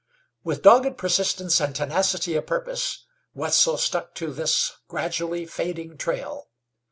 With 0.43 0.63
dogged 0.63 0.97
persistence 0.97 1.59
and 1.59 1.75
tenacity 1.75 2.33
of 2.33 2.47
purpose 2.47 3.05
Wetzel 3.35 3.77
stuck 3.77 4.15
to 4.15 4.33
this 4.33 4.71
gradually 4.87 5.45
fading 5.45 5.95
trail. 5.99 6.47